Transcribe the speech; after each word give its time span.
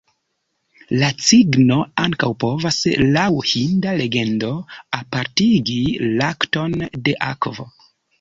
La 0.99 1.07
cigno 1.25 1.75
ankaŭ 2.03 2.29
povas, 2.43 2.79
laŭ 3.17 3.25
hinda 3.49 3.93
legendo, 3.99 4.49
apartigi 5.01 5.77
lakton 6.23 6.75
de 7.09 7.15
akvo. 7.27 7.69